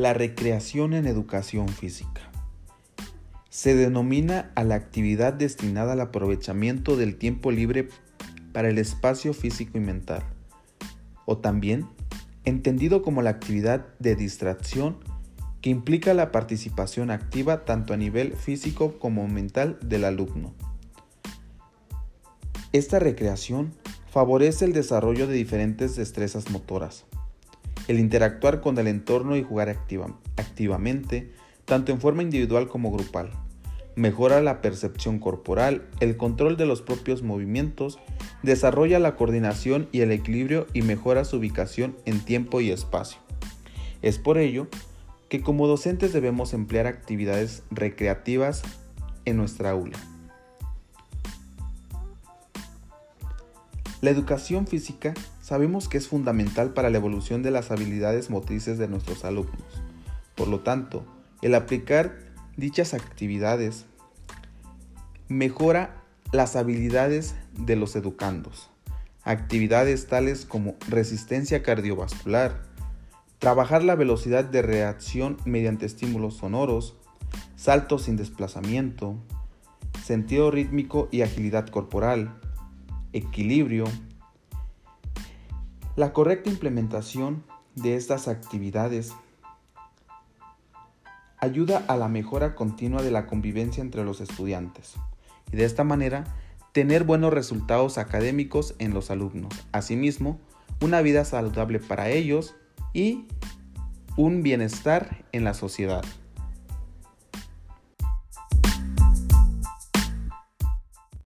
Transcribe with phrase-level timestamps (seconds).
[0.00, 2.22] La recreación en educación física.
[3.50, 7.90] Se denomina a la actividad destinada al aprovechamiento del tiempo libre
[8.54, 10.22] para el espacio físico y mental,
[11.26, 11.86] o también
[12.46, 14.96] entendido como la actividad de distracción
[15.60, 20.54] que implica la participación activa tanto a nivel físico como mental del alumno.
[22.72, 23.74] Esta recreación
[24.10, 27.04] favorece el desarrollo de diferentes destrezas motoras,
[27.90, 29.68] el interactuar con el entorno y jugar
[30.36, 31.32] activamente,
[31.64, 33.32] tanto en forma individual como grupal.
[33.96, 37.98] Mejora la percepción corporal, el control de los propios movimientos,
[38.44, 43.18] desarrolla la coordinación y el equilibrio y mejora su ubicación en tiempo y espacio.
[44.02, 44.68] Es por ello
[45.28, 48.62] que como docentes debemos emplear actividades recreativas
[49.24, 49.98] en nuestra aula.
[54.00, 55.12] La educación física
[55.50, 59.60] sabemos que es fundamental para la evolución de las habilidades motrices de nuestros alumnos.
[60.34, 61.04] Por lo tanto,
[61.42, 62.16] el aplicar
[62.56, 63.84] dichas actividades
[65.28, 68.70] mejora las habilidades de los educandos.
[69.24, 72.70] Actividades tales como resistencia cardiovascular,
[73.40, 76.94] Trabajar la velocidad de reacción mediante estímulos sonoros,
[77.56, 79.16] saltos sin desplazamiento,
[80.04, 82.38] sentido rítmico y agilidad corporal,
[83.14, 83.84] equilibrio.
[86.00, 89.12] La correcta implementación de estas actividades
[91.36, 94.94] ayuda a la mejora continua de la convivencia entre los estudiantes
[95.52, 96.24] y de esta manera
[96.72, 99.52] tener buenos resultados académicos en los alumnos.
[99.72, 100.40] Asimismo,
[100.80, 102.54] una vida saludable para ellos
[102.94, 103.26] y
[104.16, 106.02] un bienestar en la sociedad.